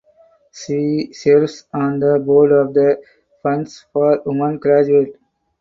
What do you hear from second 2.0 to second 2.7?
board